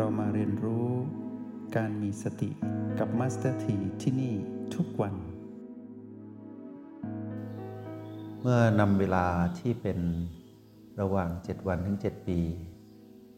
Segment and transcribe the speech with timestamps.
[0.00, 0.88] เรามาเรียนรู้
[1.76, 2.50] การมีสติ
[2.98, 4.34] กับมาสเตอร์ทีที่นี่
[4.74, 5.14] ทุกวัน
[8.40, 9.26] เมื่อนำเวลา
[9.58, 9.98] ที่เป็น
[11.00, 12.40] ระหว่าง 7 วันถึง 7 ปี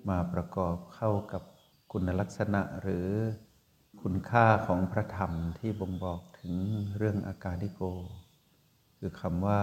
[0.09, 1.43] มาประกอบเข้ากับ
[1.93, 3.09] คุณลักษณะหรือ
[4.02, 6.52] คุณค่าของพระธรรมที่บ่งบอกถึง
[6.97, 7.83] เรื่องอาการลิโก
[8.98, 9.61] คือคำว่า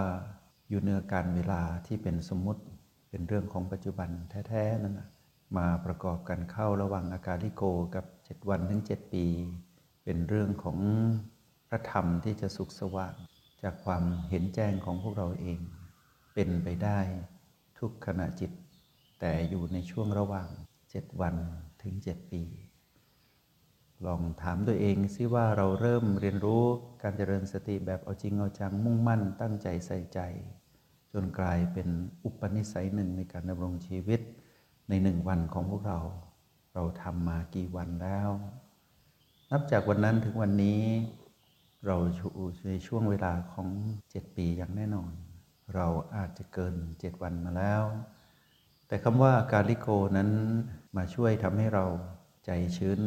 [0.69, 2.63] อยู่เหนือกาลเวลาที่เป็นสมมติ
[3.09, 4.09] เป็นเรื่องของปัจจุบัน
[4.49, 5.09] แท้ ๆ นั่นนะ
[5.57, 7.63] มาประกอบกันเข้าระหว่างอาการลิโก
[7.95, 9.25] กับ 7 วันถึง 7 ปี
[10.03, 10.79] เป็นเรื่องของ
[11.69, 13.13] พระธรรมที่จะสุขสว่าง
[13.63, 15.59] จากความเห็นแจ้งของพวกเราเอง
[16.33, 16.99] เป็นไปได้
[17.79, 18.51] ทุกขณะจิต
[19.19, 20.49] แต่อยู่ในช่วงระหว่าง
[20.85, 21.35] 7 วัน
[21.81, 22.43] ถึง 7 ปี
[24.05, 26.63] ลองถามตัวเองซิว่าเราเริ่มเรียนรู้
[27.01, 30.19] การเจริญสติแบบเอาจริงเอาจังมุ่งมั่นตั้งใจใส่ใจ
[31.13, 31.87] จนกลายเป็น
[32.23, 34.21] อุปนิสัยหนึ่งในการดำรงชีวิต
[34.89, 35.99] ในหนึ่งวันของพวกเรา
[36.73, 38.29] เราทำมากี่วันแล้ว
[39.51, 40.81] นับจากวันนั้นถึงวันนี้
[41.85, 42.33] เราอยู่
[42.67, 43.67] ในช่วงเวลาของ
[44.03, 45.11] 7ปีอย่างแน่นอน
[45.75, 47.83] เราอาจจะเกิน7วันมาแล้ว
[48.87, 50.29] แต่คำว่าการลิโกนั้น
[50.97, 51.85] มาช่วยทำให้เรา
[52.45, 52.99] ใจชื้น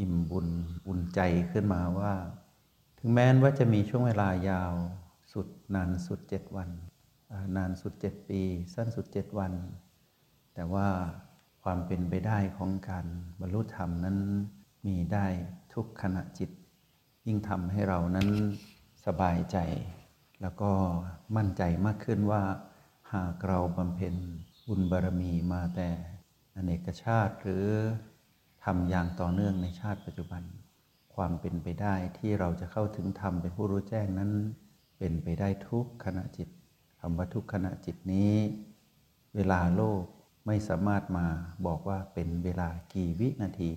[0.00, 0.48] อิ่มบุญ
[0.88, 1.20] อุ่นใจ
[1.52, 2.12] ขึ้นมาว่า
[2.98, 4.74] ถึงแม้ว่าจะมีช่วงเวลายาว
[5.32, 6.70] สุดนานสุด7วัน
[7.56, 8.42] นานสุด7ปี
[8.74, 9.52] สั้นสุด7วัน
[10.58, 10.88] แต่ว่า
[11.62, 13.06] ความเป็นไปได้ของการ
[13.40, 14.18] บรรลุธรรมนั้น
[14.86, 15.26] มีได้
[15.74, 16.50] ทุกขณะจิต
[17.26, 18.28] ยิ่งทำให้เรานั้น
[19.06, 19.58] สบายใจ
[20.42, 20.70] แล้วก็
[21.36, 22.42] มั่นใจมากขึ้นว่า
[23.12, 24.14] หากเราบำเพ็ญ
[24.66, 25.88] บุญบารมีมาแต่
[26.54, 27.66] อเนกชาติหรือ
[28.64, 30.42] ทำอย่างต่อเนื่องในชาติปัจจุบัน
[31.14, 34.30] ความเป็นไปได้ที่เราจะเข้าถึงธรรมเป็นผู้รู้แจ้งนั้น
[34.98, 36.48] เป็นไปได้ทุกขณะจิต
[37.00, 38.34] คำว่าทุกขณะจิตนี้
[39.36, 40.04] เวลาโลก
[40.46, 41.26] ไม่สามารถมา
[41.66, 43.72] บอกว่าเป็นเวลากี่วินาที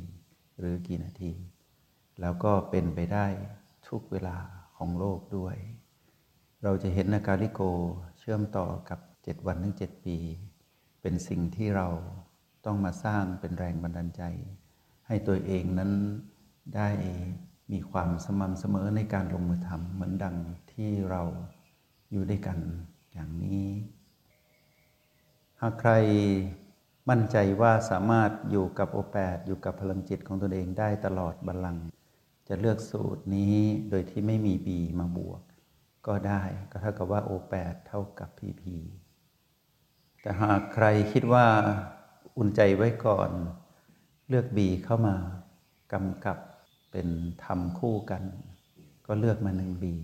[0.59, 1.31] หรือกี่นาที
[2.21, 3.27] แล้วก็เป็นไปได้
[3.87, 4.37] ทุกเวลา
[4.77, 5.55] ของโลกด้วย
[6.63, 7.61] เราจะเห็นนาการิโก
[8.19, 10.17] เชื่อมต่อกับ 7 วันถึง7ปี
[11.01, 11.87] เป็นสิ่งที่เรา
[12.65, 14.23] ต้องมาสร้างเป็นแรงบันดาลใจ
[15.07, 15.91] ให้ตัวเองนั้น
[16.75, 16.89] ได้
[17.71, 20.35] มีความสม่ำเสมอในการลงมือทำเหมือนดัง
[20.71, 21.21] ที่เรา
[22.11, 22.59] อยู่ด้วยกัน
[23.13, 23.65] อย่างนี้
[25.61, 25.91] หากใคร
[27.09, 31.83] มั่นใจว่าสามารถอยู่กับโอแปดอยู่กับพลังจิตของตนเองได้ตลอดบัลลังก์
[32.47, 33.55] จะเลือกสูตรนี้
[33.89, 35.41] โดยที่ไม่มีบีมาบวก
[36.07, 38.75] ก็ได้ก็เท่ากับว่าโอแปดเท่ากับพีพี
[40.21, 41.45] แต่หากใครคิดว่า
[42.37, 43.29] อุ่นใจไว้ก่อน
[44.29, 45.15] เลือกบีเข้ามา
[45.93, 46.37] กำกับ
[46.91, 47.07] เป็น
[47.43, 48.23] ทำคู่กัน
[49.07, 49.95] ก็เลือกมาหนึ่งบี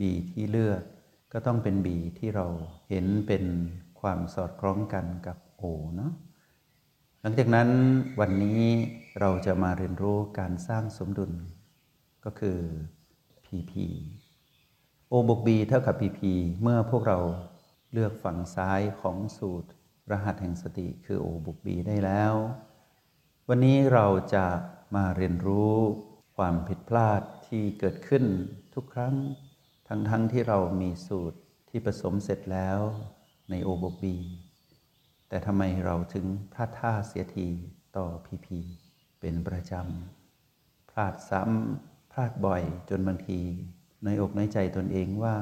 [0.00, 0.82] บีที่เลือก
[1.32, 2.46] ก็ต้องเป็นบีที่เรา
[2.90, 3.44] เห็นเป็น
[4.08, 5.62] ความสอดคล้องกันกับโอ
[5.96, 6.12] เนาะ
[7.20, 7.68] หลังจากนั้น
[8.20, 8.62] วันนี้
[9.20, 11.32] เราจะมาเรียนรู้การสร้างสมดุล
[12.24, 12.58] ก็คือ
[13.46, 13.72] PP
[15.10, 16.20] O บวก B เท่ากับ PP
[16.62, 17.18] เมื่อพวกเรา
[17.92, 19.70] เลือกฝั่งซ้ายของสูตร
[20.10, 22.34] รหัสแห่งสติคือ O บวก B ได้แล้ว
[23.48, 24.46] วันนี้เราจะ
[24.94, 25.74] มาเรียนรู้
[26.36, 28.24] ความผิดพลาดที่เกิดขึ้น
[28.74, 29.14] ทุกครั้ง
[29.88, 31.38] ทั้งๆทที่เรามีสูตร
[31.68, 32.80] ที่ผสมเสร็จแล้ว
[33.50, 34.04] ใน O บวก B
[35.28, 37.48] แต่ทำไมเราถึงพลาดท่าเสียที
[37.96, 38.46] ต่อ PP
[39.20, 43.40] เป็นประจำ พลาดซ้ำ พลาดบ่อยจนบางที
[44.04, 45.36] ในอกในใจตนเองว่า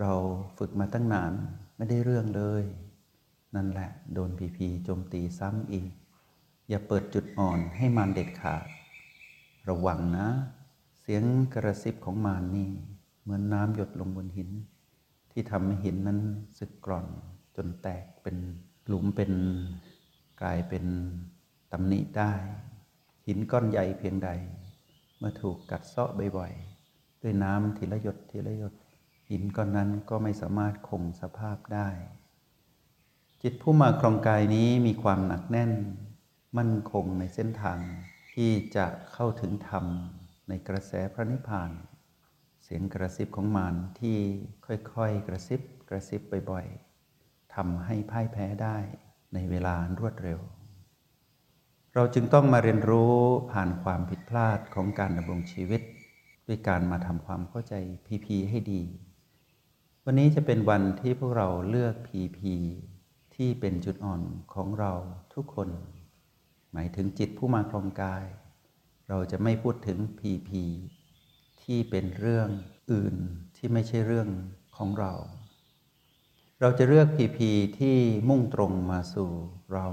[0.00, 0.12] เรา
[0.58, 1.32] ฝึกมาตั้งนาน
[1.76, 2.64] ไม่ได้เรื่องเลย
[3.54, 5.90] นั่นแหละโดน PP โจมตีซ้ำอีก
[6.68, 8.64] อย่าเปิดจุดอ่อนให้มันเด็ดขาด
[9.68, 10.28] ระวังนะ
[11.02, 12.70] เสียงกระซิบของมารนนี่
[13.22, 14.50] เหมือนน้ำหยดลงบนหิน
[15.32, 16.20] ที่ทำให้หินนั้น
[16.58, 17.06] สึกกร่อน
[17.56, 18.36] จนแตกเป็น
[18.86, 19.32] หลุมเป็น
[20.42, 20.84] กลายเป็น
[21.72, 22.32] ตำหนิได้
[23.26, 24.30] หินก้อนใหญ่เพียงใด
[25.18, 28.74] เมื่อถูกกัดเซาะบ่อยๆด้วยน้ำทีละหยดทีละหยด
[29.30, 31.88] หินก้อนนั้นก็ไม่สามารถคงสภาพได้
[33.42, 35.72] จิตผู้มาครองกายนี้มีความหนักแน่น
[36.58, 37.78] มั่นคงในเส้นทาง
[38.32, 39.84] ที่จะเข้าถึงธรรม
[40.48, 41.70] ในกระแสพระนิพพาน
[42.74, 44.18] สียงกระซิบของมารที่
[44.66, 46.20] ค่อยๆ กระซิบกระซิบ
[46.50, 48.76] บ่อยๆทำให้พ่ายแพ้ได้
[49.34, 50.40] ในเวลารวดเร็ว
[51.94, 53.14] เราจึงต้องมาเรียนรู้
[53.52, 55.82] ผ่านความผิดพลาดของการดำรงชีวิต
[56.46, 57.74] ด้วยการมาทำความเข้าใจ
[58.06, 58.82] พีพีให้ดี
[60.04, 62.54] วันนี้จะเป็นวันที่พวกเราเลือกพีพี
[63.34, 64.22] ที่เป็นจุดอ่อน
[64.54, 64.92] ของเรา
[65.34, 65.68] ทุกคน
[66.72, 68.24] หมายถึงจิตผู้มาครองกาย
[69.08, 70.64] เราจะไม่พูดถึงพีพี
[71.64, 72.48] ที่เป็นเรื่อง
[72.92, 73.14] อื่น
[73.56, 74.28] ที่ไม่ใช่เรื่อง
[74.76, 75.12] ของเรา
[76.60, 77.96] เราจะเลือกพีพีที่
[78.28, 79.30] มุ่งตรงมาสู่
[79.72, 79.86] เรา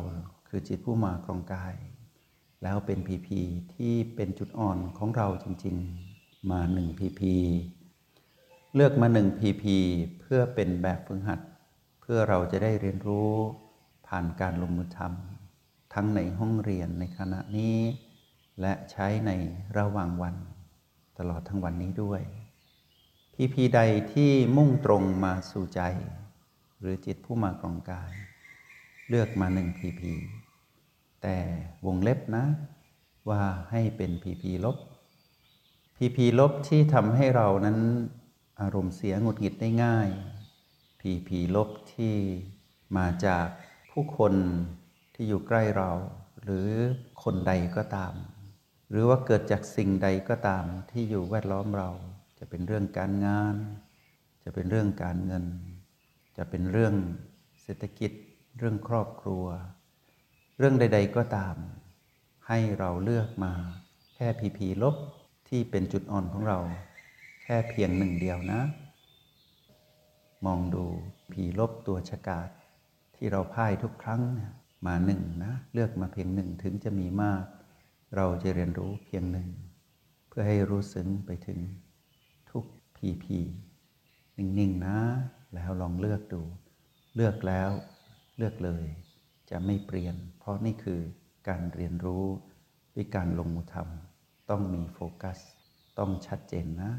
[0.48, 1.76] คือจิตผู้มาครองกาย
[2.64, 3.40] แล้วเป็นพีพี
[3.74, 5.76] ที่เป็นจุดอ่อนของเราจริง
[6.14, 7.36] ๆ มาหนึ่งพีพี
[8.76, 9.78] เลือกมาหนึ่งพีพี
[10.20, 11.40] เพื่อเป็นแบบฝึกหัด
[12.02, 13.32] เพื่อเราจะได้เรียนรู้
[14.08, 17.78] ผ่านการลงมือทำทั้งในห้องเรียนในขณะนี้
[18.62, 19.32] และใช้ใน
[19.78, 20.36] ระหว่างวัน
[21.20, 22.22] ตลอดทั้งวันนี้ด้วย
[23.34, 23.80] พีพีใด
[24.14, 25.82] ที่มุ่งตรงมาสู่ใจ
[26.80, 28.12] หรือจิตผู้มากรองกาย
[29.10, 30.14] เลือกมาหนึ่งพีพี
[31.22, 31.38] แต่
[31.86, 32.46] วงเล็บนะ
[33.30, 34.78] ว่าให้เป็นพีพีลบ
[35.98, 37.80] พีพีลบที่ทำให้เรานั้น
[38.62, 40.10] อารมณ์เสียหงุดหงิดได้ง่าย
[41.00, 42.16] พีพีลบที่
[42.98, 43.48] มาจาก
[43.92, 44.34] ผู้คน
[45.14, 45.92] ที่อยู่ใกล้เรา
[46.42, 46.70] หรือ
[47.24, 48.14] คนใดก็ตาม
[48.90, 51.90] หรือว่าเกิดจากสิ่งใดก็ตามที่อยู่แวดล้อมเรา
[52.40, 53.56] จะเป็นเรื่องการงาน
[54.44, 55.46] จะเป็นเรื่องการเงิน
[56.38, 56.94] จะเป็นเรื่อง
[57.64, 58.12] เศรษฐกิจ
[58.58, 59.46] เรื่องครอบครัว
[60.58, 61.56] เรื่องใด ๆก็ตาม
[62.48, 63.54] ให้เราเลือกมา
[64.16, 64.96] แค่พีพีลบ
[65.50, 66.60] ที่เป็นจุดอ่อนของเรา
[67.44, 68.62] แค่เพียงหนึ่งเดียวนะ
[70.46, 70.86] มองดู
[71.32, 72.50] ผีลบตัวฉกาด
[73.16, 74.22] ที่เราพ่ายทุกครั้ง
[74.86, 77.44] มาหนึ่งนะ เลือกมาเพียงหนึ่งถึงจะมีมาก
[78.16, 79.50] เราจะเรียนรู้เพียงหนึ่ง
[80.28, 81.60] เพื่อให้รู้ซึ้งไปถึง
[82.52, 82.66] ทุก
[82.96, 83.40] พีพี
[84.38, 84.98] นิ่งๆนะ
[85.54, 86.42] แล้วลองเลือกดู
[87.16, 87.70] เลือกแล้ว
[88.38, 88.86] เลือกเลย
[89.50, 91.02] จะไม่เปลี่ยน เพราะนี่คือ
[91.48, 92.26] การเรียนรู้
[92.96, 95.40] ด้วยการลงมือทำต้องมีโฟกัส
[96.00, 96.92] ต้องชัดเจนนะ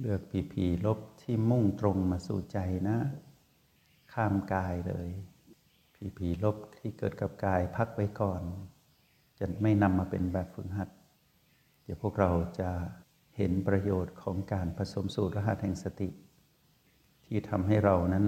[0.00, 2.58] เลือกพีพีลบที่มุ่งตรงมาสู่ใจ
[2.88, 2.98] นะ
[4.12, 5.08] ข้ามกายเลย
[5.94, 8.42] พีพีลบที่เกิดกับกายพักไว้ก่อน
[9.38, 10.88] จะไม่นำมาเป็นแบบฝึกหัด
[11.84, 12.30] เดี๋ยวพวกเรา
[12.60, 12.70] จะ
[13.36, 16.10] เห็นประโยชน์ของการผสมสูตรรหัสแห่งสติ
[17.24, 18.26] ที่ทำให้เรานั้น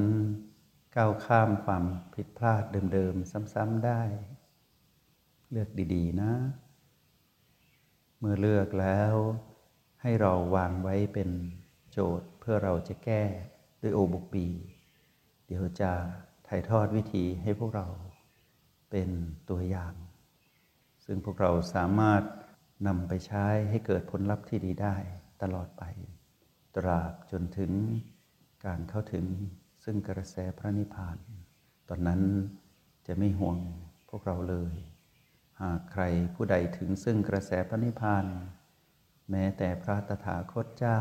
[0.97, 1.85] ก้าวข้ามความ
[2.15, 2.63] ผิดพลาด
[2.93, 4.03] เดิมๆ ซ้ำๆได้
[5.51, 6.33] เลือกดีๆนะ
[8.19, 9.15] เมื่อเลือกแล้ว
[10.03, 11.31] ให้เราวางไว้เป็น
[11.93, 13.23] โจทย์เพื่อเราจะแก้
[13.81, 14.47] ด้วยโอบุกปี
[15.47, 15.93] เดี๋ยวจะ
[16.49, 17.87] ถ่ายทอดวิธีให้พวกเรา
[18.91, 19.09] เป็น
[19.51, 19.95] ตัวอย่าง
[21.13, 22.23] ซึ่งพวกเราสามารถ
[22.87, 24.97] นำไปใช้ให้เกิดผลลัพธ์ที่ดีได้
[25.43, 25.83] ตลอดไป
[26.77, 27.73] ตราบจนถึง
[28.67, 29.25] การเข้าถึง
[29.85, 31.19] ซึ่งกระแสพระนิพพาน
[31.89, 32.23] ตอนนั้น
[33.07, 33.57] จะไม่ห่วง
[34.09, 34.75] พวกเราเลย
[35.61, 36.03] หากใคร
[36.35, 38.25] ผู้ใดถึงซึ่งกระแสพระนิพพาน
[39.31, 41.01] แม้แต่พระตถาคตเจ้า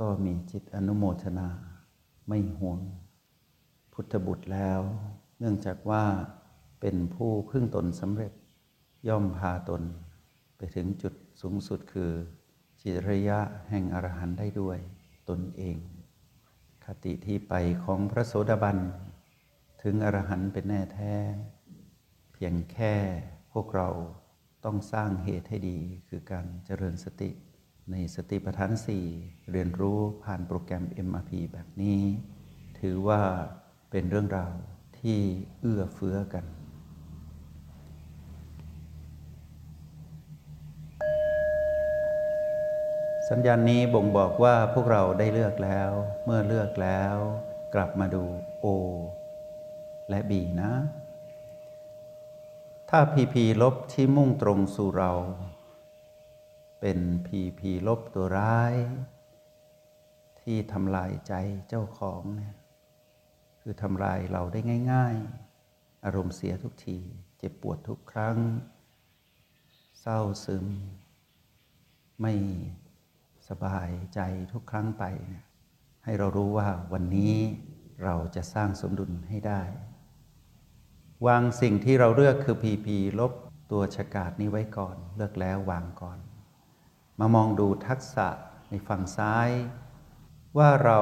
[0.00, 1.48] ก็มีจิตอนุโมทนา
[2.28, 2.78] ไม่ห่วง
[3.92, 4.80] พุทธบุตรแล้ว
[5.38, 6.04] เนื่องจากว่า
[6.80, 8.32] เป็นผู้พึ่งตนสำเร็จ
[9.08, 9.82] ย่อมพาตน
[10.56, 12.12] ไปถึงจุดสูงสุดคือ
[12.80, 13.38] จิตระยะ
[13.70, 14.78] แห่งอรหันต์ได้ด้วย
[15.28, 15.76] ตนเอง
[16.84, 17.54] คติที่ไป
[17.84, 18.78] ของพระโสดาบัน
[19.82, 21.14] ถึงอรหันต์เป็นแน่แท้
[22.32, 22.94] เพียงแค่
[23.52, 23.88] พวกเรา
[24.64, 27.30] ต้องสร้างเหตุให้ดีคือการเจริญสติ
[27.90, 29.04] ในสติปัฏฐานสี่
[29.52, 32.00] เรียนรู้ผ่านโปรแกรม MRP แบบนี้
[32.80, 33.22] ถือว่า
[33.90, 34.52] เป็นเรื่องราว
[34.98, 35.18] ที่
[35.60, 36.44] เอื้อเฟื้อกัน
[43.32, 45.90] สัญญาณนี้บ่งบอกว่าพวกเราได้เลือกแล้ว
[46.24, 47.16] เมื่อเลือกแล้ว
[47.74, 48.24] กลับมาดู
[48.64, 48.66] O
[50.08, 50.72] และ B นะ
[52.90, 55.12] ถ้า PP ลบที่มุ่งตรงสู่เรา
[56.80, 58.74] เป็น PP ลบตัวร้าย
[60.40, 61.34] ที่ทำลายใจ
[61.68, 62.54] เจ้าของเนี่ย
[63.60, 64.60] คือทำลายเราได้
[64.92, 65.16] ง่าย
[65.60, 66.98] ๆ อารมณ์เสียทุกที
[67.38, 68.38] เจ็บปวดทุกครั้ง
[70.00, 70.66] เศร้าซึม
[72.22, 72.34] ไม่
[73.50, 74.20] สบายใจ
[74.52, 75.44] ทุกครั้งไปเนี่ย
[76.04, 77.34] ให้เรารู้ว่าวันนี้
[78.04, 79.62] เราจะสร้างสมดุลให้ได้
[81.26, 82.86] วางสิ่งที่เราเลือกคือ PP
[83.20, 83.32] ลบ
[83.72, 86.18] ตัวฉกาดนี้ไว้ก่อน เลือกแล้ววางก่อน
[87.18, 88.28] มามองดูทักษะ
[88.70, 89.50] ในฝั่งซ้าย
[90.58, 91.00] ว่าเรา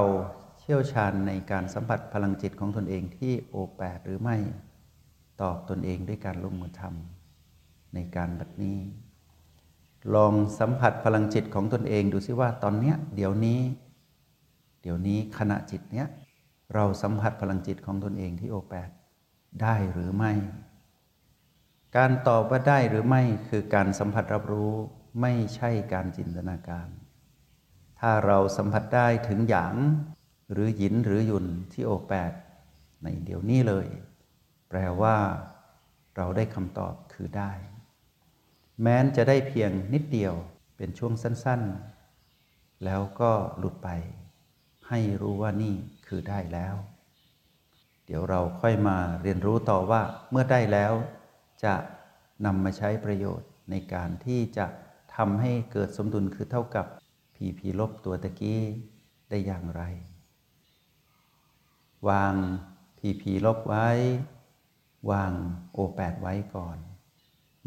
[0.59, 4.37] เชี่ยวชาญในการสัมผัสพลังจิตของตนเองที่โอแปดหรือไม่
[5.43, 8.79] ตอบตนเองด้วยการลงมือทำในการแบบนี้
[10.15, 13.61] ลองสัมผัสพลังจิตของตนเองดูซิว่าตอนเนี้ยเดี๋ยวนี้
[14.83, 16.07] เดี๋ยวนี้ขณะจิตเนี้ย
[16.75, 18.91] เราสัมผัสพลังจิตของตนเองที่โอแปด
[19.63, 20.33] ได้หรือไม่
[21.97, 24.73] การตอบว่าได้หรือไม่คือการสัมผัสรับรู้
[25.21, 26.89] ไม่ใช่การจินตนาการ
[28.01, 29.75] ถ้าเราสัมผัสได้ถึงหยาง
[30.53, 32.33] หรือหยินหรือหยุนที่โอแปด
[33.03, 33.87] ในเดี๋ยวนี้เลย
[34.69, 35.17] แปลว่า
[36.17, 37.53] เราได้คำตอบคือได้
[38.83, 40.35] แม้นจะได้เพียงนิดเดียว
[40.77, 43.89] เป็นช่วงสั้นๆ แล้วก็หลุดไป
[44.89, 45.75] ให้รู้ว่านี่
[46.07, 46.75] คือได้แล้ว
[48.07, 50.93] เดี๋ยวเราค่อยมาเรียนรู้ต่อว่าเมื่อได้แล้ว
[51.65, 51.75] จะ
[52.45, 54.67] นำมาใช้ประโยชน์ในการที่จะ
[55.17, 56.87] ทำให้เกิดสมดุลคือเท่ากับ
[57.35, 58.63] PP ลบตัวตะกี้
[59.31, 59.83] ได้อย่างไร
[62.09, 62.35] วาง
[62.99, 63.89] PP ลบไว้
[65.11, 65.33] วาง
[65.77, 66.79] O8 ไว้ก่อน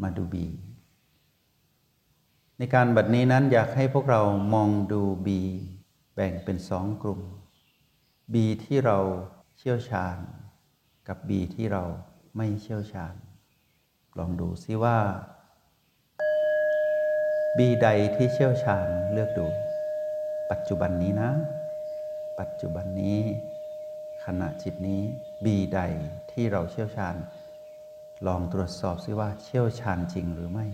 [0.02, 0.36] มาดู B
[2.62, 4.22] ในการบัดนี้นั้นอยากให้พวกเรา
[4.54, 5.28] มองดู B
[6.14, 7.20] แบ่งเป็นสองกลุ่ม
[8.32, 8.98] B ที่เรา
[9.58, 10.16] เชี่ยวชาญ
[11.08, 11.84] กับ B ที่เรา
[12.36, 13.14] ไม่เชี่ยวชาญ
[14.18, 14.98] ลองดูซิว่า
[17.56, 19.46] B ใดที่เชี่ยวชาญเลือกดู
[20.50, 21.30] ปัจจุบันนี้นะ
[22.40, 23.20] ปัจจุบันนี้
[24.24, 25.02] ขณะจิตนี้
[25.44, 25.80] B ใด
[26.32, 27.14] ที่เราเชี่ยวชาญ
[28.26, 30.68] ลองตรวจสอบซิว่าเชี่ยวชาญจริงหรือไม่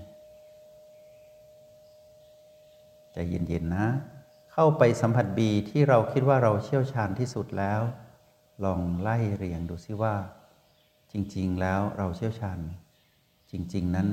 [3.29, 3.87] เย็นๆนะ
[4.53, 7.81] เข้าไปสัมผัสบีที่เราคิดว่าเราเชี่ยวชาญที่สุดแล้ว
[8.65, 10.15] ลองไล่เรียงดูซิว่า
[11.13, 12.59] จริงๆแล้วเราเชี่ยวชาญ
[13.51, 14.09] จริง ๆ นั้น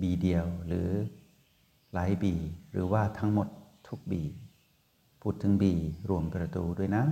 [0.00, 0.88] บีเดียวหรือ
[1.94, 2.34] หลายบี
[2.70, 3.48] หรือว่าทั้งหมด
[3.88, 4.22] ทุกบี
[5.22, 5.72] พูดถึงบี
[6.08, 7.04] รวมประตูด้วยนะ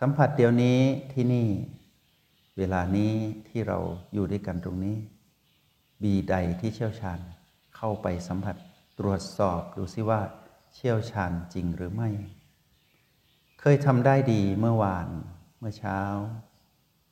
[0.00, 0.78] สัมผัสเดี๋ยวนี้
[1.12, 1.48] ที่นี่
[2.58, 3.12] เวลานี้
[3.48, 3.78] ที่เรา
[4.12, 4.96] อยู่ด้วยกันตรงนี้
[6.02, 7.18] บีใดที่เชี่ยวชาญ
[7.80, 8.56] เข้าไปสัมผัส
[8.98, 10.20] ตรวจสอบดูซิว่า
[10.74, 12.10] เชี่ยวชาญจริงหรือไม่
[13.60, 15.08] เคยทำได้ดีเมื่อวาน
[15.58, 16.00] เมื่อเช้า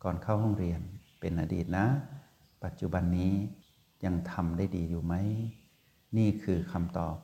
[0.03, 0.81] ก่อนเข้าห้องเรียน
[1.21, 1.87] เป็นอดีตนะ
[2.65, 3.33] ปัจจุบันนี้
[4.05, 5.15] ยังทำได้ดีอยู่ไหม
[6.17, 7.17] นี่คือคำตอบ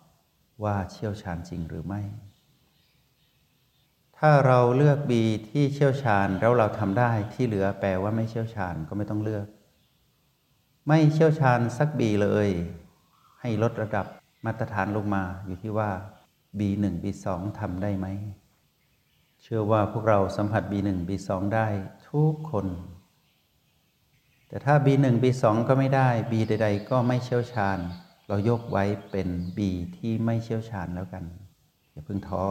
[0.65, 2.03] ว่าเชี่ยวชาญจริงหรือไม่
[4.19, 9.47] ถ้าเราเลือกบีที่เชี่ยวชาญแล้วเราทำได้ที่เหลือแปลว่าไม่เชี่ยวชาญก็ไม่ต้องเลือก
[10.89, 12.49] ไม่เชี่ยวชาญสักบีเลย
[13.45, 14.07] ให้ลดระดับ
[14.47, 15.91] มาตรฐานลงมาอยู่ที่ว่า
[16.59, 17.27] B1 B2
[17.61, 18.07] ทำได้ไหม
[19.43, 21.69] เชื่อว่าพวกเราสัมผัส B1 B2 ได้
[22.11, 22.67] ทุกคน
[24.49, 27.79] แต่ถ้า B1 B2 ก็ไม่ได้ B ใด ๆ ก็ไม่เชี่ยวชาญ
[28.29, 29.59] เรายกไว้เป็น B
[29.97, 31.25] ที่ไม่เชี่ยวชาญแล้วกัน
[31.91, 32.47] อย่าเพิ่งท้อ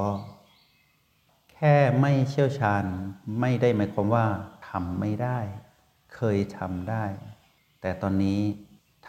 [1.52, 2.84] แค่ไม่เชี่ยวชาญ
[3.40, 4.26] ไม่ได้หมายความว่า
[4.70, 5.40] ทำไม่ได้
[6.16, 7.06] เคยทำได้
[7.82, 8.40] แต่ตอนนี้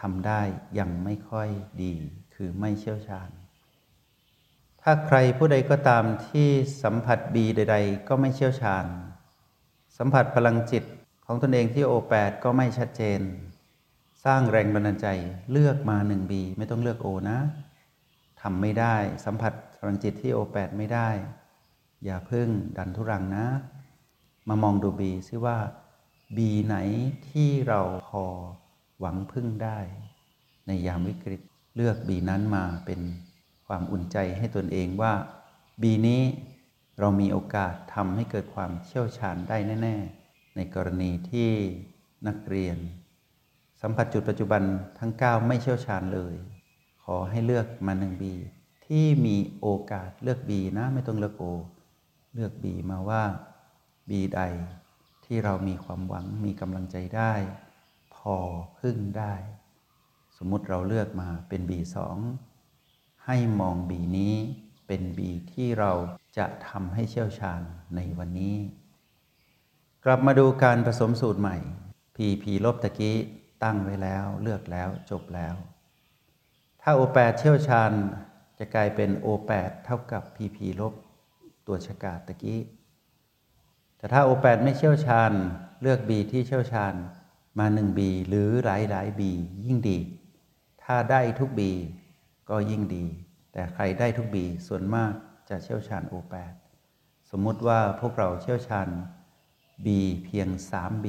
[0.03, 0.41] ทำได้
[0.79, 1.49] ยังไม่ค่อย
[1.81, 1.93] ดี
[2.35, 3.29] คือไม่เชี่ยวชาญ
[4.81, 6.49] ถ้าใครผู้ใดก็ตามที่
[6.83, 8.85] สัมผัสบีใด ๆ ก็ไม่เชี่ยวชาญ
[9.97, 10.83] สัมผัสพลังจิต
[11.25, 13.21] ของตนเองที่โอแปดก็ไม่ชัดเจน
[14.25, 15.07] สร้างแรงบันดาลใจ
[15.51, 17.39] เลือกมาหนึ่งบีไม่ต้องเลือกโอนะ
[18.41, 18.95] ทำไม่ได้
[19.25, 21.09] สัมผัสพลังจิตที่โอแปดไม่ได้
[22.05, 23.45] อย่าพึ่งดันทุรังนะ
[24.47, 25.57] มามองดูบีซิว่า
[26.37, 26.75] บีไหน
[27.29, 28.25] ที่เราพอ
[28.99, 29.79] หวังพึ่งได้
[30.67, 31.41] ในยามวิกฤต
[31.75, 33.01] เลือกบีนั้นมาเป็น
[33.67, 35.13] ความอุ่นใจให้ตนเองว่า
[35.81, 36.21] บีนี้
[36.99, 39.95] เรามีโอกาสทำให้เกิดความเชี่ยวชาญได้แน่
[40.25, 41.51] ๆ ในกรณีที่
[42.27, 42.77] นักเรียน
[43.81, 44.61] สัมผัสจุดปัจจุบัน
[44.99, 46.35] ทั้ง 9 ไม่เชี่ยวชาญเลย
[47.03, 48.33] ขอให้เลือกมาหนึ่งบี
[48.85, 51.43] ที่มีโอกาสเลือกบีนะไม่ต้องเลือกโอ
[52.33, 53.23] เลือกบีมาว่า
[54.09, 54.41] บีใด
[55.25, 57.33] ที่เรามีความหวังมีกำลังใจได้
[58.35, 58.37] อ
[58.79, 59.33] พึ่งได้
[60.37, 61.97] สมมุติเราเลือกมาเป็น B2
[63.25, 64.35] ให้มอง B นี้
[64.87, 65.19] เป็น B
[65.51, 65.91] ที่เรา
[66.37, 67.61] จะทำให้เชี่ยวชาญ
[67.95, 68.57] ในวันนี้
[70.05, 71.57] กลับมาดูการผสมสูตรใหม่
[72.15, 73.17] PP ลบตะกี้
[73.63, 75.55] ตั้งไว้แล้วเลือกแล้วจบแล้ว
[76.81, 77.91] ถ้า O8 เชี่ยวชาญ
[78.59, 80.93] จะกลายเป็น O8 เท่ากับ PP ลบ
[81.67, 82.61] ตัวชกาตะกี้
[83.97, 85.31] แต่ถ้า O8 ไม่เชี่ยวชาญ
[85.81, 86.93] เลือก B ที่เชี่ยวชาญ
[87.57, 89.21] มา 1B หรือหลายหลาย B
[89.65, 89.97] ยิ่งดี
[90.83, 91.61] ถ้าได้ทุก B
[92.49, 93.05] ก็ยิ่งดี
[93.53, 95.11] แต่ใครได้ทุก B ส่วนมาก
[95.49, 96.53] จะเชี่ยวชาญ O8
[97.29, 98.87] สมมุติว่าพวกเราเชี่ยวชาญ
[99.85, 99.87] B
[100.25, 101.07] เพียง 3B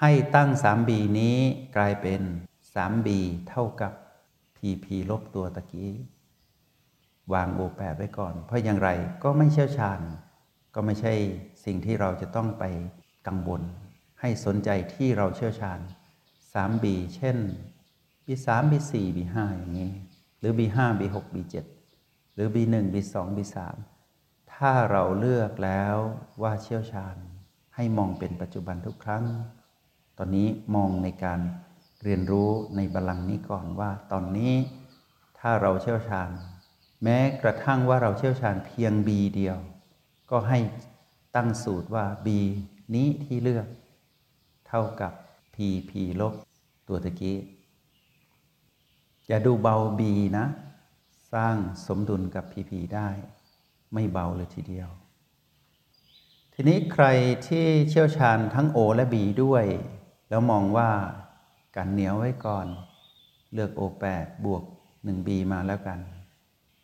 [0.00, 1.36] ให้ตั้ง 3B นี้
[1.76, 2.20] กลายเป็น
[2.74, 3.08] 3B
[3.48, 3.92] เท่ากับ
[4.56, 5.92] PP ลบตัวตะกี้
[7.32, 8.88] วาง O8 ไว้ก่อน เพราะอย่างไร
[9.24, 10.00] ก็ไม่เชี่ยวชาญ
[10.74, 11.14] ก็ไม่ใช่
[11.64, 12.64] สิ่งที่เราจะต้องไป
[13.26, 13.62] กังวล
[14.20, 15.80] ให้สนใจที่เราเชี่ยวชาญ
[16.52, 16.84] 3B
[17.16, 17.36] เช่น
[18.26, 19.92] B3 B4 B5 อย่างนี้
[20.38, 21.56] หรือ B5 B6 B7
[22.34, 23.56] หรือ B1 B2 B3
[24.52, 25.96] ถ้าเราเลือกแล้ว
[26.42, 27.16] ว่าเชี่ยวชาญ
[27.74, 29.24] ให้มองเป็นปัจจุบันทุกครั้ง
[30.18, 31.40] ตอนนี้มองในการ
[32.04, 34.54] เรียนรู้ในบาลังนี้ก่อนว่าตอนนี้
[35.38, 36.30] ถ้าเราเชี่ยวชาญ
[37.02, 39.58] แม้กระทั่งว่าเราเชี่ยวชาญเพียง B เดียว
[40.30, 40.58] ก็ให้
[41.36, 42.28] ตั้งสูตรว่า B
[42.94, 43.66] นี้ที่เลือก
[44.70, 45.12] เท่ากับ
[45.54, 46.34] PP ลบ
[46.88, 47.38] ตัวตะกี้
[49.28, 50.00] อย่าดูเบา B
[50.38, 50.46] นะ
[51.32, 53.08] สร้างสมดุลกับ PP ได้
[53.92, 54.88] ไม่เบาเลยทีเดียว
[56.54, 57.06] ทีนี้ใคร
[57.48, 59.64] ที่เชี่ยวชาญทั้ง O และ B ด้วย
[60.28, 60.90] แล้วมองว่า
[61.76, 62.66] กันเหนียวไว้ก่อน
[63.52, 64.62] เลือก O8 บวก
[65.06, 66.00] 1B มาแล้วกัน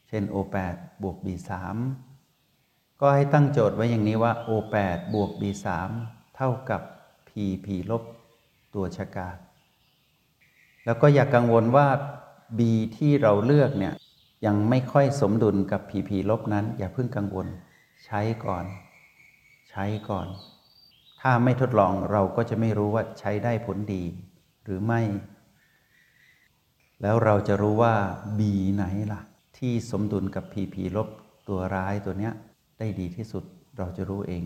[0.08, 1.50] เช่น O8 บวก B3
[3.00, 5.66] ก็ให้ตั้งโจทย์ไว้อย่างนี้ว่า O8 บวก B3
[6.36, 6.82] เท่ากับ
[7.36, 8.02] PP ลบ
[8.74, 9.28] ตัวชะกา
[10.84, 11.88] แล้วก็อย่ากกังวลว่า
[12.58, 12.60] B
[12.96, 13.94] ที่เราเลือกเนี่ย
[14.46, 17.46] ยังไม่ค่อยสมดุลกับ PP ลบนั้น อย่าเพิ่งกังวล
[18.04, 18.64] ใช้ก่อน
[19.70, 20.26] ใช้ก่อน
[21.20, 24.02] ถ้าไม่ทดลองเราก็จะไม่รู้ว่าใช้ได้ผลดี
[24.64, 25.02] หรือไม่
[27.02, 27.94] แล้วเราจะรู้ว่า
[28.38, 28.40] B
[28.74, 29.20] ไหนล่ะ
[29.58, 31.08] ที่สมดุลกับ PP ลบ
[31.48, 32.32] ตัวร้ายตัวเนี้ย
[32.78, 33.44] ได้ดีที่สุด
[33.78, 34.44] เราจะรู้เอง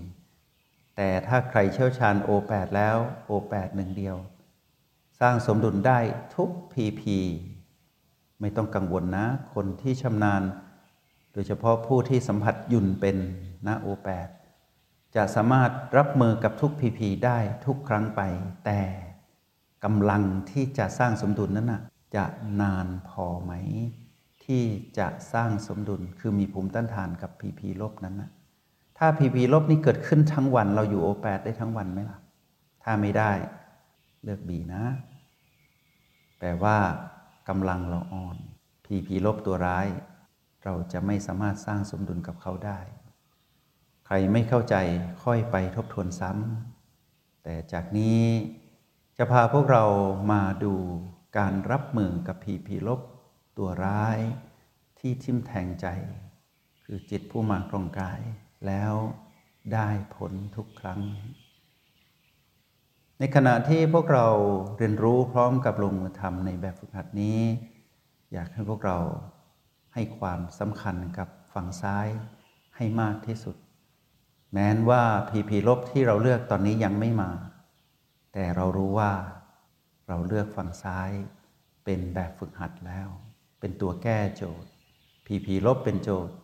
[1.03, 2.97] แต่ถ้าใครเชี่ยวชาญ O8 แล้ว
[3.31, 4.17] O8 หนึ่งเดียว
[5.21, 5.99] สร้างสมดุลได้
[6.37, 7.03] ทุก PP
[8.41, 10.43] ไม่ต้องกังวลนะ คนที่ชำนาญ
[11.33, 13.17] โดยเฉพาะผู้ที่สัมผัสยุ่นเป็น
[13.67, 14.29] นะ O8
[15.17, 18.21] จะสามารถรับมือกับทุก PP ได้ทุกครั้งไป
[18.65, 18.81] แต่
[19.85, 21.83] กำลังที่จะสร้างสมดุลนั้นนะ
[22.17, 22.25] จะ
[22.61, 23.53] นานพอไหม
[24.45, 24.65] ที่
[24.99, 28.31] จะสร้างสมดุลคือมีภูมิต้านทานกับ PP ลบนั้นนะ
[29.03, 32.19] ถ้า PP ลบนี่เกิดขึ้นทั้งวัน เราอยู่ O8 ได้ทั้งวันไหมล่ะ
[32.83, 33.33] ถ้าไม่ได้
[34.23, 34.85] เลือก B นะ
[36.39, 36.77] แปลว่า
[37.49, 38.37] กำลังเราอ่อน
[38.87, 39.87] PP ลบตัวร้าย
[40.65, 42.79] เราจะไม่สามารถสร้างสมดุลกับเขาได้
[44.07, 44.77] ใครไม่เข้าใจ
[45.25, 48.23] ค่อยไปทบทวนซ้ำ แต่จากนี้
[49.19, 49.85] จะพาพวกเรา
[50.33, 50.75] มาดู
[51.39, 53.01] การรับมือกับ PP ลบ
[53.59, 54.19] ตัวร้าย
[54.99, 55.87] ที่ทิ่มแทงใจ
[56.85, 58.21] คือจิตผู้มาครองกาย
[58.67, 58.95] แล้ว
[59.73, 61.01] ได้ผลทุกครั้ง
[63.19, 64.27] ในขณะที่พวกเรา
[64.77, 67.41] เรียนรู้พร้อมกับลงมือทำในแบบฝึกหัดนี้
[68.33, 68.99] อยากให้พวกเรา
[69.95, 72.09] ให้ความสำคัญกับฝั่งซ้าย
[72.77, 73.57] ให้มากที่สุด
[74.53, 77.31] แม้นว่าพีพีลบที่เราเลือกตอนนี้ยังไม่มา
[78.33, 79.13] แต่เรารู้ว่า
[80.09, 81.11] เราเลือกฝั่งซ้าย
[81.85, 83.09] เป็นแบบฝึกหัดแล้ว
[83.61, 84.69] เป็นตัวแก้โจทย์
[85.27, 86.35] PP ลบเป็นโจทย์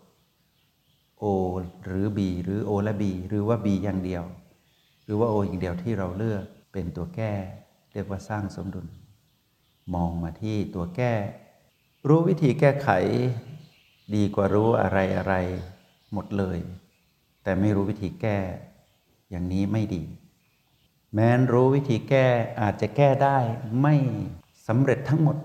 [1.23, 1.25] O
[1.85, 4.25] หรือ B หรือ O และ B หรือว่า B อย่างเดียว
[5.05, 7.33] หรือว่า O อย่างเดียวที่เราเลือกเป็นตัวแก้
[7.93, 8.87] เรียกว่าสร้างสมดุล
[9.95, 11.15] มองมาที่ตัวแก้
[12.09, 12.89] รู้วิธีแก้ไข
[14.15, 15.35] ดีกว่ารู้อะไรอะไร
[16.13, 16.59] หมดเลย
[17.43, 18.39] แต่ไม่รู้วิธีแก้
[19.31, 20.03] อย่างนี้ไม่ดี
[21.15, 22.27] แม้นรู้วิธีแก้
[22.61, 23.39] อาจจะแก้ได้
[23.83, 23.95] ไม่
[24.69, 25.37] สำเร็จทั้งหมด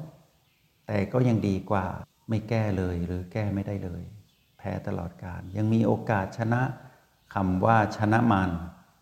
[0.87, 1.85] แต่ก็ยังดีกว่า
[2.29, 4.03] ไม่แก้เลยหรือแก้ไม่ได้เลย
[4.63, 6.61] แพ้ตลอดการยังมีโอกาสชนะ
[7.33, 8.49] คำว่าชนะมัน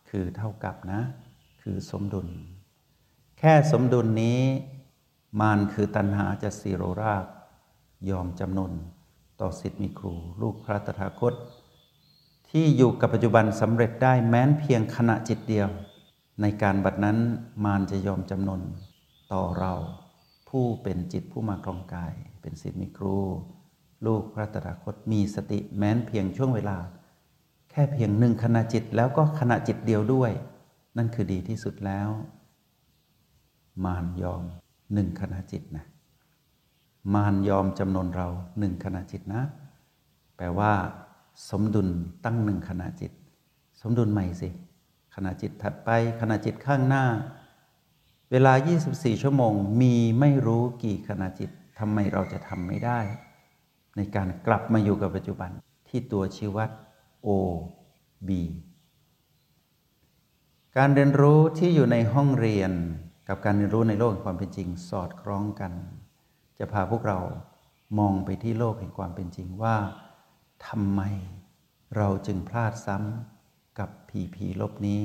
[0.09, 1.01] คือเท่ากับนะ
[1.61, 2.27] คือสมดุล
[3.39, 4.41] แค่สมดุลนี้
[5.39, 7.25] มานคือตัณหาจะสีโรราก
[8.09, 8.73] ยอมจำนน
[9.41, 11.33] ต่อสิทธิมีครู ลูกพระตถาคต
[12.49, 15.69] ที่อยู่กับปัจจุบันสำเร็จได้แม้นเพียงขณะจิตเดียว
[16.41, 17.17] ในการบัดนั้น
[17.65, 18.61] มารจะยอมจำนน
[19.33, 19.73] ต่อเรา
[20.49, 23.19] ผู้เป็นจิตผู้มาครองกาย เป็นสิทธิมีครู
[24.05, 26.77] ลูกพระตถาคตมีสติแม้นเพียงช่วงเวลา
[27.69, 30.31] แค่เพียงหนึ่งขณะจิตแล้วก็ขณะจิตเดียวด้วย
[30.97, 32.09] นั่นคือดีที่สุดแล้ว
[33.85, 34.43] มารยอม
[34.93, 35.85] หนึ่งขณะจิตนะ
[37.13, 38.27] มารยอมจำนวนเรา
[38.59, 39.41] หนึ่งขณะจิตนะ
[40.37, 40.73] แปลว่า
[41.49, 41.87] สมดุล
[42.25, 43.11] ตั้งหนึ่งขณะจิต
[43.81, 44.49] สมดุลใหม่สิ
[45.15, 47.05] ขณะจิตถัดไปขณะจิตข้างหน้า
[48.31, 48.53] เวลา
[48.87, 52.99] 24 ชั่วโมง มีไม่รู้กี่ขณะจิตทำไมเราจะทำไม่ได้
[53.95, 55.51] ในการกลับมาอยู่กับปัจจุบัน
[55.89, 56.69] ที่ตัวชี้วัด
[57.27, 57.29] O
[58.27, 58.29] B
[60.77, 62.71] การเรียนรู้ที่อยู่ในห้องเรียน
[63.27, 65.73] กับการเรียนรู้ในโลกแห่งความเป็นจริงสอดคล้องกัน
[66.59, 67.19] จะพาพวกเรา
[67.99, 69.75] มองไปที่โลกแห่งความเป็นจริงว่า
[70.67, 71.01] ทำไม
[71.97, 75.01] เราจึงพลาดซ้ำกับผีผีลบนี้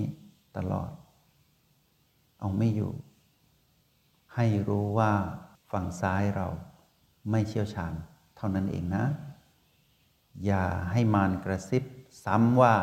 [0.57, 0.91] ตลอด
[2.41, 2.93] เอาไม่อยู่
[4.35, 5.13] ให้รู้ว่า
[5.73, 6.49] ฝั่งซ้ายเรา
[7.31, 7.95] ไม่เชี่ยวชาญ
[8.37, 9.05] เท่านั้นเองนะ
[10.45, 11.85] อย่าให้มารกระซิบ
[12.25, 12.75] ซ้ำว่า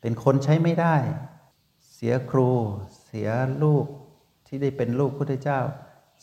[0.00, 0.96] เป็นคนใช้ไม่ได้
[1.92, 2.50] เสียครู
[3.04, 3.28] เสีย
[3.62, 3.86] ลูก
[4.46, 5.60] ที่ได้เป็นลูกพุทธเจ้า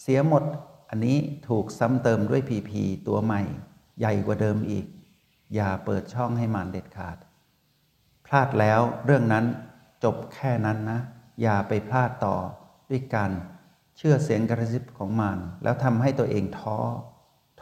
[0.02, 0.44] เสียหมด
[0.90, 1.18] อันนี้
[1.48, 3.42] ถูกซ้ำเติมด้วยพีพีตัวใหม่
[4.00, 4.86] ใหญ่กว่าเดิมอีก
[5.56, 7.18] อย่าเปิดช่องให้มารเด็ดขาด
[8.26, 9.46] พลาดแล้วเรื่องนั้น
[10.04, 11.00] จบแค่นั้นนะ
[11.42, 12.36] อย่าไปพลาดต่อ
[12.90, 13.32] ด้วยการ
[13.98, 16.78] เชื่อเสียงกระซิบของมารแล้วทำให้ตัวเองท้อ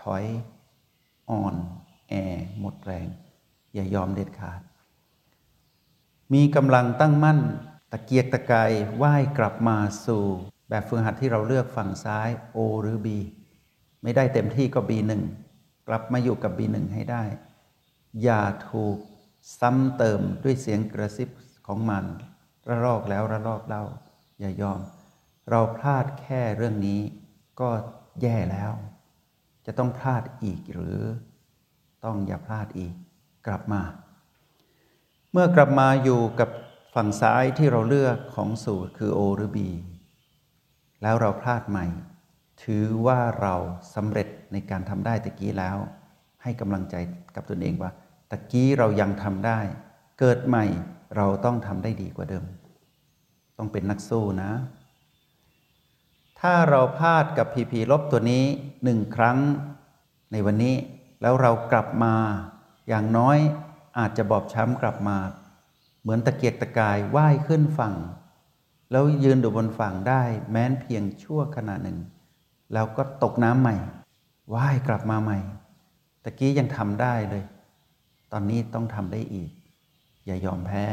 [0.01, 0.23] ถอย
[1.29, 1.55] อ่อน
[2.09, 2.13] แอ
[2.59, 3.07] หมดแรง
[3.73, 4.61] อย่ายอมเด็ดขาด
[6.33, 7.39] มีกำลังตั้งมั่น
[7.91, 10.23] ตะเกียกตะกายว่ายกลับมาสู่
[10.69, 13.07] แบบฝึกหัดที่เราเลือกฝั่งซ้าย O หรือ B
[14.03, 15.11] ไม่ได้เต็มที่ก็ B1
[15.87, 17.23] กลับมาอยู่กับ B1 ให้ได้
[18.23, 18.97] อย่าถูก
[19.59, 21.29] ซ้ำเติมด้วยเสียงกระซิบ
[21.67, 22.05] ของมัน
[22.69, 23.83] ระลอกแล้วระลอกเล่า
[24.39, 24.79] อย่ายอม
[25.49, 27.01] เราพลาดแค่เรื่องนี้
[27.59, 27.69] ก็
[28.21, 28.71] แย่แล้ว
[29.65, 30.99] จะต้องพลาดอีกหรือ
[32.05, 32.93] ต้องอย่าพลาดอีก
[33.47, 33.81] กลับมา
[35.31, 36.49] เมื่อกลับมาอยู่กับ
[36.95, 39.57] ฝั่งซ้ายที่เราเลือกของสูตรคือ O หรือ B
[41.01, 41.85] แล้วเราพลาดใหม่
[42.63, 43.55] ถือว่าเรา
[43.95, 45.77] สำเร็จในการทำได้ตะกี้แล้ว
[46.43, 46.95] ให้กำลังใจ
[47.35, 47.91] กับตนเองว่า
[48.31, 49.59] ตะกี้เรายังทำได้
[50.19, 50.65] เกิดใหม่
[51.17, 52.45] เราต้องทำได้ดีกว่าเดิม
[53.57, 54.51] ต้องเป็นนักสู้นะ
[56.47, 58.45] ถ้าเราพลาดกับพีพีลบตัวนี้
[58.83, 59.37] หนึ่งครั้ง
[60.31, 60.75] ในวันนี้
[61.21, 62.13] แล้วเรากลับมา
[62.87, 63.37] อย่างน้อย
[63.99, 65.17] อาจจะบอบช้ำกลับมา
[66.01, 67.95] เหมือนตะเกียกตะกายว่ายขึ้นฝั่ง
[68.91, 71.97] แล้วยืนอยู่บนฝั่งได้แม้นเพียงชั่วขณะหนึ่ง
[72.73, 73.75] แล้วก็ตกน้ำใหม่
[74.55, 75.39] ว่ายกลับมาใหม่
[76.23, 77.43] ตะกี้ยังทำได้เลย
[78.31, 79.51] ตอนนี้ต้องทำได้อีก
[80.25, 80.85] อย่ายอมแพ้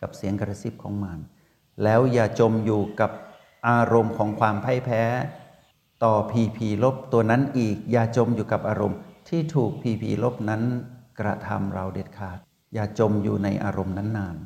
[0.00, 1.18] กับเสียงกระซิบของมัน
[1.82, 3.10] แล้วอย่าจมอยู่กับ
[3.68, 5.02] อารมณ์ของความพ่ายแพ้
[6.04, 8.98] ต่อพีพีลบตัวนั้นอีก อย่าจมอยู่กับอารมณ์
[9.28, 10.62] ที่ถูกพีพีลบนั้น
[11.20, 12.38] กระทำเราเด็ดขาด
[12.74, 14.36] อย่าจมอยู่ในอารมณ์นั้นนาน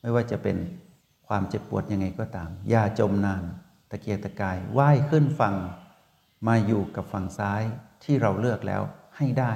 [0.00, 0.56] ไม่ว่าจะเป็น
[1.26, 3.42] ความเจ็บปวดยังไงก็ตาม อย่าจมนาน
[3.90, 5.56] ตะเกียกตะกายว่ายขึ้นฝั่ง
[6.46, 7.62] มาอยู่กับฝั่งซ้าย
[8.04, 8.82] ที่เราเลือกแล้ว
[9.16, 9.54] ให้ได้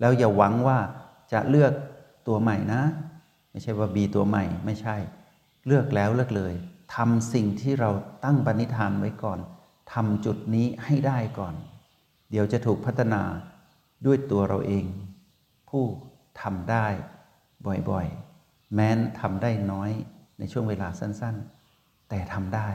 [0.00, 0.78] แล้วอย่าหวังว่า
[1.32, 1.72] จะเลือก
[2.28, 2.82] ตัวใหม่นะ
[3.50, 4.96] ไม่ใช่ว่าบีตัวใหม่ไม่ใช่
[5.66, 6.54] เลือกแล้วเลือกเลย
[6.96, 7.90] ทำสิ่งที่เรา
[8.24, 9.40] ตั้งปณิธานไว้ก่อน
[9.92, 11.54] ทำจุดนี้ให้ได้ก่อน
[12.30, 13.22] เดี๋ยวจะถูกพัฒนา
[14.06, 14.84] ด้วยตัวเราเอง
[15.70, 15.84] ผู้
[16.42, 16.86] ทำได้
[17.90, 19.90] บ่อยๆ แม้นทำได้น้อย
[20.38, 22.70] ในช่วงเวลาสั้นๆ แต่ทำได้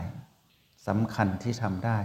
[0.87, 1.97] สำคัญที่ทำได้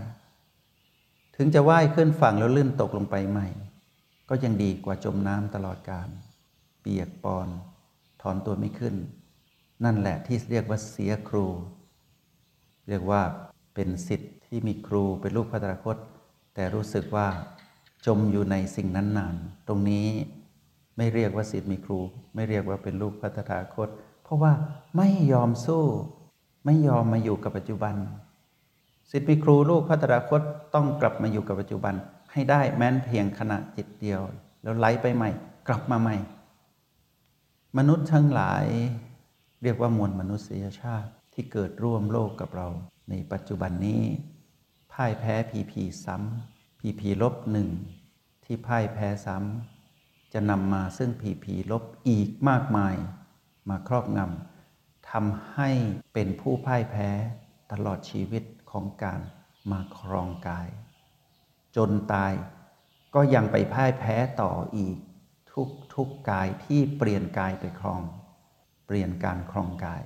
[1.37, 3.49] ถึงจะว่ายขึ้นฝั่งแล้วลื่นตกลงไปใหม่
[4.29, 6.09] ก็ยังดีกว่าจมน้ำตลอดการ
[6.81, 7.49] เปียกปอน
[8.23, 8.95] ถอนตัวไม่ขึ้น
[9.85, 11.47] นั่นแหละที่เรียกว่าเสียครู
[12.91, 13.23] เรียกว่า
[13.75, 15.97] เป็นสิทธิ์ที่มีครูเป็นลูกพัฒนาคต
[16.55, 17.27] แต่รู้สึกว่า
[18.07, 19.37] จมอยู่ในสิ่งนั้นนาน
[19.69, 20.07] ตรงนี้
[20.97, 21.99] ไม่เรียกว่าสิทธิ์มีครู
[22.35, 23.89] ไม่เรียกว่าเป็นลูกพัฒนาคต
[24.25, 24.53] เพราะว่า
[24.97, 25.85] ไม่ยอมสู้
[26.65, 27.95] ไม่ยอมมาอยู่กับปัจจุบัน
[29.11, 30.41] สิทธิ์มีครูลูกพัฒนาคต
[30.75, 31.95] ต้องกลับมาอยู่กับปัจจุบัน
[32.33, 34.21] ให้ได้แม้นเพียงขณะจิตเดียว
[34.63, 35.31] แล้วไหลไปใหม่
[35.69, 36.17] กลับมาใหม่
[37.79, 38.67] มนุษย์ทั้งหลาย
[39.63, 42.69] เรียกว่ามวลมนุษยชาติ ที่เกิดร่วมโลกกับเรา
[43.11, 44.03] ในปัจจุบันนี้
[44.93, 47.69] พ่ายแพ้พีพีซ้ำพีพีลบหนึ่ง
[48.45, 52.95] ที่พ่ายแพ้ซ้ำจะนำมาซึ่งพีพีลบอีกมากมาย
[53.69, 55.71] มาครอบงำทำให้
[56.15, 57.09] เป็นผู้พ่ายแพ้
[57.73, 59.21] ตลอดชีวิตของการ
[59.71, 60.69] มาครองกาย
[61.77, 62.33] จนตาย
[63.15, 64.97] ก็ยังไปพ่ายแพ้ต่ออีก
[65.53, 68.03] ทุกทุกกายที่เปลี่ยนกายไปครอง
[68.87, 70.03] เปลี่ยนการครองกาย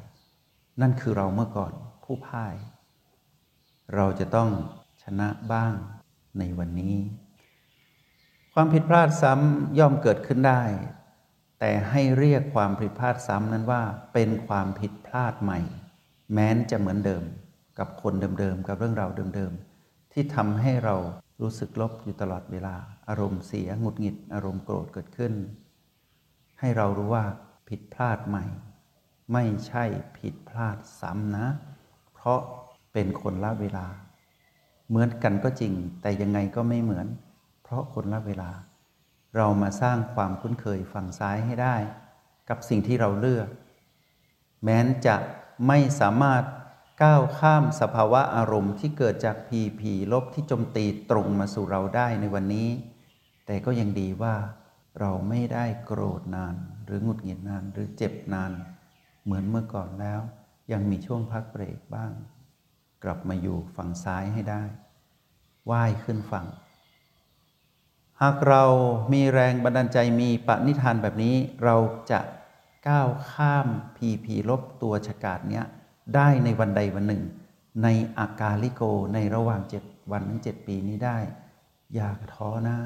[0.81, 1.73] นั่นคือเราเมื่อก่อน
[2.05, 2.55] ผู้พ่าย
[3.95, 4.51] เราจะต้อง
[5.03, 5.75] ชนะบ้าง
[6.39, 6.95] ในวันนี้
[8.55, 10.63] ความผิดพลาดซ้ำย่อมเกิดขึ้นได้
[11.61, 13.83] แต่ให้เรียกความผิดพลาดซ้ำนั้นว่า
[14.15, 15.61] เป็นความผิดพลาดใหม่
[16.33, 17.23] แม้นจะเหมือนเดิม
[17.79, 20.97] กับคนเดิมๆกับเรื่องราวเดิมๆที่ทำให้เรา
[21.41, 22.77] รู้สึกลบอยู่ตลอดเวลา
[23.09, 25.33] อารมณ์เสียหงุดหงิด อารมณ์โกรธเกิดขึ้น
[26.61, 27.25] ให้เรารู้ว่า
[27.69, 28.45] ผิดพลาดใหม่
[29.33, 29.85] ไม่ใช่
[30.17, 31.47] ผิดพลาดซ้ำนะ
[32.15, 32.41] เพราะ
[32.93, 33.87] เป็นคนละเวลา
[34.89, 37.07] เหมือนกันก็จริง แต่ยังไงก็ไม่เหมือน
[37.63, 38.51] เพราะคนละเวลา
[39.37, 41.77] เรามาสร้างความคุ้นเคยฝั่งซ้ายให้ได้
[42.49, 43.49] กับสิ่งที่เราเลือก
[44.63, 45.17] แม้นจะ
[45.67, 46.43] ไม่สามารถ
[47.03, 52.69] ก้าวข้ามสภาวะอารมณ์ที่เกิดจากพีพีลบที่จมตีตรงมาสู่เราได้ในวันนี้
[53.47, 54.35] แต่ก็ยังดีว่า
[55.01, 58.53] เราไม่ได้โกรธนาน หรือหงุดหงิดนานหรือเจ็บนาน
[59.25, 60.21] เหมือนเมื่อก่อนแล้ว
[60.73, 62.13] ยังมีช่วงพักเบรกบ้าง
[63.05, 64.63] กลับมาอยู่ฝั่งซ้ายให้ได้
[65.71, 66.47] ว่ายขึ้นฝั่ง
[68.23, 68.65] หากเรา
[69.13, 71.77] มีแรงบันดาลใจมีปณิธานแบบนี้เรา
[72.11, 72.21] จะ
[72.89, 75.65] ก้าวข้ามพีพีลบตัวฉกาดเนี้ย
[76.15, 77.23] ได้ในวันใดวันหนึ่ง
[77.83, 78.83] ในอากาลิโก
[79.15, 81.19] ในระหว่างเจ็ดวันถึงเจ็ดปีนี้ได้
[81.95, 82.77] อย่าท้อนะ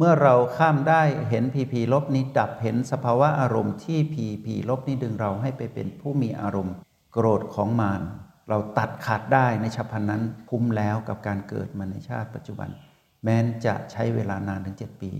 [0.00, 6.74] เมื่อเราข้ามได้เห็นพีพีลบนี้ดับเห็นสภาวะอารมณ์ที่พีพีลบนี้ดึงเราให้ไปเป็นผู้มีอารมณ์
[7.12, 8.02] โกรธของมาร
[8.48, 12.68] เราตัดขาดได้ในฉับพลันนั้นคุ้มแล้วกับการเกิดมาในชาติปัจจุบัน
[13.22, 15.10] แม้นจะใช้เวลานานถึงเจ็ดปี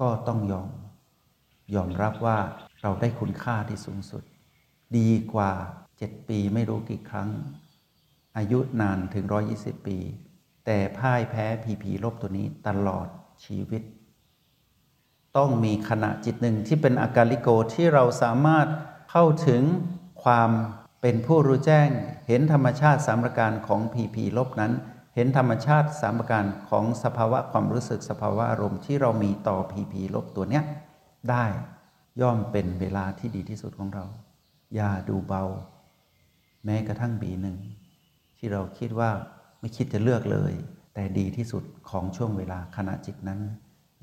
[0.00, 0.68] ก็ต้องยอม
[1.74, 2.38] ยอมรับว่า
[2.82, 4.22] เราได้คุณค่าที่สูงสุด
[4.98, 5.52] ดีกว่า
[5.98, 7.30] เจ็ดปีไม่รู้กี่ครั้ง
[8.36, 9.98] อายุนานถึงร้อยี่สิบปี
[10.66, 13.08] แต่พ่ายแพ้ผีผีลบตัวนี้ตลอด
[13.44, 13.82] ชีวิต
[15.36, 18.66] ต้องมีขณะจิตหนึ่งที่เป็นอาการลิโกที่เราสามารถ
[19.10, 19.62] เข้าถึง
[20.24, 20.50] ความ
[21.00, 21.88] เป็นผู้รู้แจ้ง
[22.28, 24.72] เห็นธรรมชาติสามประการของพีพีลบนั้น
[25.14, 30.64] เห็นธรรมชาติสามประการของสภาวะความรู้สึกสภาวะอารมณ์ที่เรามีต่อพีพีลบตัวเนี้ย
[31.30, 31.44] ได้
[32.20, 34.04] ย่อมเป็นเวลาที่ดีที่สุดของเรา
[34.74, 35.44] อย่าดูเบา
[36.64, 37.56] แม้กระทั่งบีหนึ่ง
[38.36, 39.10] ที่เราคิดว่า
[39.60, 40.52] ไม่คิดจะเลือกเลย
[40.94, 43.40] แต่ดีที่สุดของช่วงเวลาขณะจิตนั้น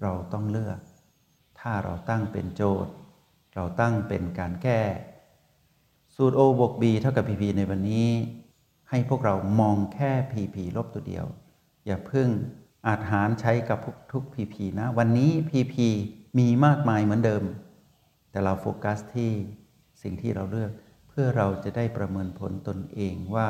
[0.01, 0.79] เราต้องเลือก
[1.65, 2.93] ถ้าเราตั้งเป็นโจทย์
[3.55, 4.81] เราตั้งเป็นการแก้
[6.15, 8.09] สูตร O บวก B เท่ากับ PP ในวันนี้
[8.89, 11.25] ให้พวกเรามองแค่ PP ลบตัวเดียว
[11.85, 12.29] อย่าเพิ่ง
[12.87, 13.79] อาจหารใช้กับ
[14.11, 15.75] ทุก PP นะ วันนี้ PP
[16.39, 17.43] มีมากมายเหมือนเดิม
[18.31, 19.31] แต่เราโฟกัสที่
[20.01, 20.71] สิ่งที่เราเลือก
[21.09, 23.47] เพื่อเราจะได้ประเมินผลตนเองว่า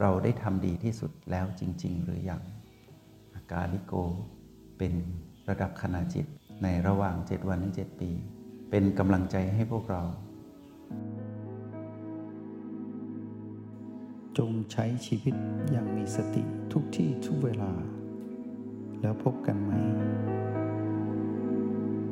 [0.00, 2.42] เราได้ทำดีที่สุดแล้วจริง ๆ หรือยัง
[3.34, 3.94] อาการลิโก
[4.78, 4.92] เป็น
[5.48, 6.26] ระดับขณะจิต
[6.62, 8.10] ในระหว่าง 7 วันถึง7ปี
[8.70, 10.02] เป็นกำลังใจให้พวกเรา
[14.38, 15.34] จงใช้ชีวิต
[15.70, 16.42] อย่างมีสติ
[16.72, 17.72] ทุกที่ทุกเวลา
[19.00, 19.72] แล้วพบกันใหม่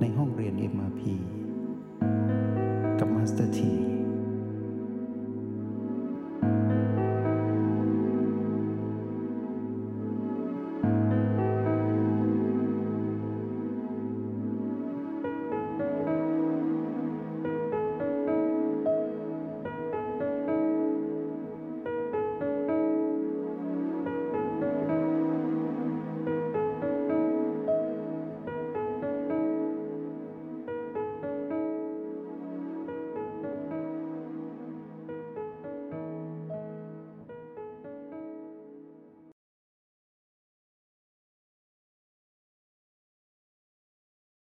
[0.00, 1.02] ในห้องเรียน MRP
[2.98, 3.95] กับมาสเตอร์ที